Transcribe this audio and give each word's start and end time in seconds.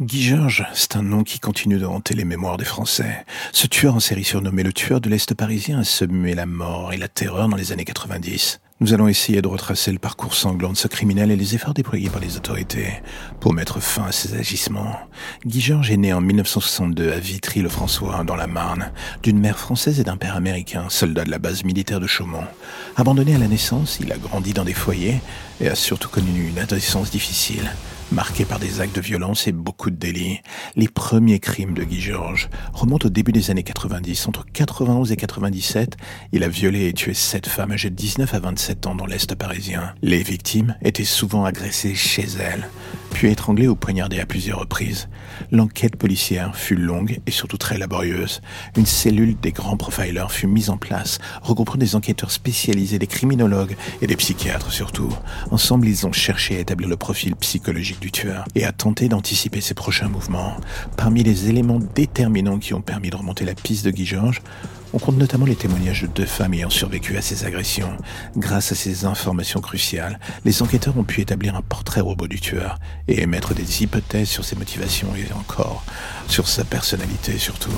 Guy 0.00 0.22
Georges, 0.22 0.66
c'est 0.72 0.96
un 0.96 1.02
nom 1.02 1.22
qui 1.22 1.38
continue 1.38 1.78
de 1.78 1.84
hanter 1.84 2.14
les 2.14 2.24
mémoires 2.24 2.56
des 2.56 2.64
Français. 2.64 3.26
Ce 3.52 3.66
tueur 3.66 3.94
en 3.94 4.00
série 4.00 4.24
surnommé 4.24 4.62
le 4.62 4.72
tueur 4.72 5.02
de 5.02 5.10
l'Est 5.10 5.34
parisien 5.34 5.80
a 5.80 5.84
semé 5.84 6.34
la 6.34 6.46
mort 6.46 6.94
et 6.94 6.96
la 6.96 7.08
terreur 7.08 7.46
dans 7.46 7.58
les 7.58 7.72
années 7.72 7.84
90. 7.84 8.60
Nous 8.80 8.94
allons 8.94 9.06
essayer 9.06 9.42
de 9.42 9.48
retracer 9.48 9.92
le 9.92 9.98
parcours 9.98 10.32
sanglant 10.32 10.72
de 10.72 10.78
ce 10.78 10.88
criminel 10.88 11.30
et 11.30 11.36
les 11.36 11.54
efforts 11.54 11.74
déployés 11.74 12.08
par 12.08 12.22
les 12.22 12.38
autorités 12.38 13.02
pour 13.38 13.52
mettre 13.52 13.80
fin 13.80 14.04
à 14.04 14.12
ses 14.12 14.34
agissements. 14.34 14.96
Guy 15.44 15.60
Georges 15.60 15.90
est 15.90 15.98
né 15.98 16.14
en 16.14 16.22
1962 16.22 17.12
à 17.12 17.18
Vitry-le-François, 17.18 18.24
dans 18.24 18.34
la 18.34 18.46
Marne, 18.46 18.92
d'une 19.22 19.38
mère 19.38 19.58
française 19.58 20.00
et 20.00 20.04
d'un 20.04 20.16
père 20.16 20.36
américain, 20.36 20.86
soldat 20.88 21.24
de 21.24 21.30
la 21.30 21.38
base 21.38 21.64
militaire 21.64 22.00
de 22.00 22.06
Chaumont. 22.06 22.46
Abandonné 22.96 23.34
à 23.34 23.38
la 23.38 23.46
naissance, 23.46 23.98
il 24.00 24.10
a 24.10 24.16
grandi 24.16 24.54
dans 24.54 24.64
des 24.64 24.72
foyers 24.72 25.20
et 25.60 25.68
a 25.68 25.74
surtout 25.74 26.08
connu 26.08 26.48
une 26.48 26.58
adolescence 26.58 27.10
difficile 27.10 27.70
marqué 28.12 28.44
par 28.44 28.58
des 28.58 28.80
actes 28.80 28.94
de 28.94 29.00
violence 29.00 29.48
et 29.48 29.52
beaucoup 29.52 29.90
de 29.90 29.96
délits. 29.96 30.40
Les 30.76 30.88
premiers 30.88 31.40
crimes 31.40 31.74
de 31.74 31.82
Guy 31.82 32.00
Georges 32.00 32.48
remontent 32.72 33.06
au 33.06 33.10
début 33.10 33.32
des 33.32 33.50
années 33.50 33.62
90. 33.62 34.28
Entre 34.28 34.44
91 34.52 35.10
et 35.12 35.16
97, 35.16 35.96
il 36.32 36.44
a 36.44 36.48
violé 36.48 36.88
et 36.88 36.92
tué 36.92 37.14
sept 37.14 37.46
femmes 37.46 37.72
âgées 37.72 37.90
de 37.90 37.94
19 37.94 38.32
à 38.34 38.38
27 38.38 38.86
ans 38.86 38.94
dans 38.94 39.06
l'Est 39.06 39.34
parisien. 39.34 39.94
Les 40.02 40.22
victimes 40.22 40.76
étaient 40.82 41.04
souvent 41.04 41.44
agressées 41.44 41.94
chez 41.94 42.26
elles 42.38 42.68
puis 43.22 43.30
étranglé 43.30 43.68
ou 43.68 43.76
poignardé 43.76 44.18
à 44.18 44.26
plusieurs 44.26 44.58
reprises. 44.58 45.08
L'enquête 45.52 45.94
policière 45.94 46.56
fut 46.56 46.74
longue 46.74 47.20
et 47.24 47.30
surtout 47.30 47.56
très 47.56 47.78
laborieuse. 47.78 48.40
Une 48.76 48.84
cellule 48.84 49.36
des 49.38 49.52
grands 49.52 49.76
profilers 49.76 50.32
fut 50.32 50.48
mise 50.48 50.70
en 50.70 50.76
place, 50.76 51.20
regroupant 51.40 51.76
des 51.76 51.94
enquêteurs 51.94 52.32
spécialisés, 52.32 52.98
des 52.98 53.06
criminologues 53.06 53.76
et 54.00 54.08
des 54.08 54.16
psychiatres 54.16 54.72
surtout. 54.72 55.16
Ensemble, 55.52 55.86
ils 55.86 56.04
ont 56.04 56.10
cherché 56.10 56.56
à 56.56 56.58
établir 56.58 56.88
le 56.88 56.96
profil 56.96 57.36
psychologique 57.36 58.00
du 58.00 58.10
tueur 58.10 58.44
et 58.56 58.64
à 58.64 58.72
tenter 58.72 59.08
d'anticiper 59.08 59.60
ses 59.60 59.74
prochains 59.74 60.08
mouvements. 60.08 60.56
Parmi 60.96 61.22
les 61.22 61.48
éléments 61.48 61.78
déterminants 61.94 62.58
qui 62.58 62.74
ont 62.74 62.82
permis 62.82 63.10
de 63.10 63.16
remonter 63.16 63.44
la 63.44 63.54
piste 63.54 63.84
de 63.84 63.92
Guy 63.92 64.04
Georges, 64.04 64.42
on 64.92 64.98
compte 64.98 65.16
notamment 65.16 65.46
les 65.46 65.56
témoignages 65.56 66.02
de 66.02 66.06
deux 66.06 66.26
femmes 66.26 66.54
ayant 66.54 66.70
survécu 66.70 67.16
à 67.16 67.22
ces 67.22 67.44
agressions. 67.44 67.96
Grâce 68.36 68.72
à 68.72 68.74
ces 68.74 69.04
informations 69.04 69.60
cruciales, 69.60 70.18
les 70.44 70.62
enquêteurs 70.62 70.96
ont 70.98 71.04
pu 71.04 71.20
établir 71.20 71.56
un 71.56 71.62
portrait 71.62 72.00
robot 72.00 72.28
du 72.28 72.40
tueur 72.40 72.78
et 73.08 73.22
émettre 73.22 73.54
des 73.54 73.82
hypothèses 73.82 74.28
sur 74.28 74.44
ses 74.44 74.56
motivations 74.56 75.08
et 75.16 75.32
encore 75.34 75.84
sur 76.28 76.48
sa 76.48 76.64
personnalité 76.64 77.38
surtout. 77.38 77.70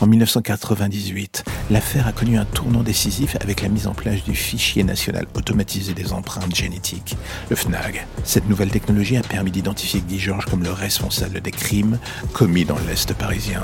En 0.00 0.06
1998, 0.06 1.44
l'affaire 1.70 2.06
a 2.06 2.12
connu 2.12 2.38
un 2.38 2.44
tournant 2.44 2.82
décisif 2.82 3.36
avec 3.40 3.62
la 3.62 3.68
mise 3.68 3.86
en 3.86 3.94
place 3.94 4.22
du 4.24 4.34
fichier 4.34 4.84
national 4.84 5.26
automatisé 5.34 5.94
des 5.94 6.12
empreintes 6.12 6.54
génétiques, 6.54 7.16
le 7.50 7.56
FNAG. 7.56 8.06
Cette 8.24 8.48
nouvelle 8.48 8.70
technologie 8.70 9.16
a 9.16 9.22
permis 9.22 9.50
d'identifier 9.50 10.00
Guy 10.00 10.18
Georges 10.18 10.46
comme 10.46 10.62
le 10.62 10.72
responsable 10.72 11.40
des 11.40 11.50
crimes 11.50 11.98
commis 12.32 12.64
dans 12.64 12.78
l'Est 12.88 13.12
parisien. 13.14 13.62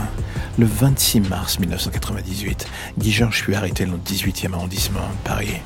Le 0.59 0.67
26 0.67 1.21
mars 1.21 1.59
1998, 1.59 2.67
Guy 2.99 3.13
Georges 3.13 3.43
fut 3.43 3.55
arrêté 3.55 3.87
dans 3.87 3.93
le 3.93 3.99
18e 3.99 4.53
arrondissement 4.53 5.01
de 5.01 5.29
Paris. 5.29 5.61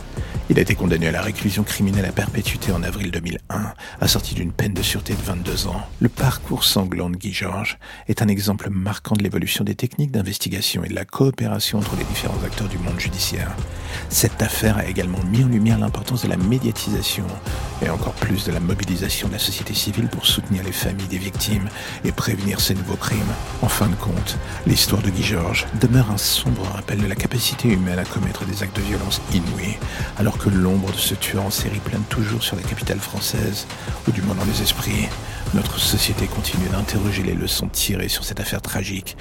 Il 0.51 0.59
a 0.59 0.63
été 0.63 0.75
condamné 0.75 1.09
à 1.09 1.13
la 1.13 1.21
réclusion 1.21 1.63
criminelle 1.63 2.07
à 2.07 2.13
perpétuité 2.13 2.73
en 2.73 2.83
avril 2.83 3.11
2001, 3.11 3.75
assorti 4.01 4.35
d'une 4.35 4.51
peine 4.51 4.73
de 4.73 4.81
sûreté 4.83 5.13
de 5.13 5.21
22 5.21 5.67
ans. 5.67 5.83
Le 6.01 6.09
parcours 6.09 6.65
sanglant 6.65 7.11
de 7.11 7.17
Guy 7.17 7.35
Georges 7.35 7.79
est 8.09 8.23
un 8.23 8.29
exemple 8.29 8.71
marquant 8.71 9.15
de 9.15 9.23
l'évolution 9.23 9.63
des 9.63 9.75
techniques 9.75 10.11
d'investigation 10.11 10.85
et 10.85 10.89
de 10.89 10.95
la 10.95 11.05
coopération 11.05 11.81
entre 11.81 11.97
les 11.97 12.05
différents 12.05 12.43
acteurs 12.47 12.69
du 12.69 12.79
monde 12.79 12.99
judiciaire. 12.99 13.55
Cette 14.09 14.41
affaire 14.41 14.79
a 14.79 14.87
également 14.87 15.23
mis 15.25 15.45
en 15.45 15.49
lumière 15.49 15.79
l'importance 15.79 16.23
de 16.23 16.29
la 16.29 16.39
médiatisation 16.39 17.27
et 17.83 17.91
encore 17.91 18.15
plus 18.15 18.45
de 18.45 18.53
la 18.53 18.61
mobilisation 18.61 19.29
de 19.29 19.35
la 19.35 19.39
société 19.39 19.75
civile 19.75 20.09
pour 20.09 20.27
soutenir 20.27 20.63
les 20.63 20.73
familles 20.73 21.07
des 21.09 21.19
victimes 21.19 21.69
et 22.05 22.13
prévenir 22.13 22.61
ces 22.61 22.75
nouveaux 22.75 22.97
crimes. 22.97 23.19
En 23.63 23.69
fin 23.69 23.89
de 23.89 23.95
compte, 23.95 24.37
l'histoire 24.67 25.03
de 25.03 25.11
Guy 25.11 25.23
Georges 25.23 25.67
demeure 25.81 26.11
un 26.11 26.19
sombre 26.19 26.63
rappel 26.73 27.01
de 27.01 27.07
la 27.07 27.15
capacité 27.15 27.69
humaine 27.69 27.99
à 27.99 28.05
commettre 28.05 28.45
des 28.45 28.63
actes 28.63 28.77
de 28.77 28.83
violence 28.83 29.21
inouïs, 29.33 29.79
alors 30.19 30.39
que 30.39 30.49
l'ombre 30.49 30.93
de 30.93 30.99
ce 30.99 31.15
tueur 31.15 31.45
en 31.45 31.51
série 31.51 31.81
plane 31.81 32.03
toujours 32.09 32.43
sur 32.43 32.57
la 32.57 32.63
capitale 32.63 33.01
française, 33.01 33.67
ou 34.07 34.13
du 34.13 34.23
moins 34.23 34.35
dans 34.35 34.45
les 34.45 34.63
esprits, 34.63 35.09
notre 35.55 35.79
société 35.79 36.27
continue 36.27 36.69
d'interroger 36.69 37.23
les 37.23 37.35
leçons 37.35 37.69
tirées 37.69 38.09
sur 38.09 38.25
cette 38.25 38.41
affaire 38.41 38.61
tragique 38.61 39.17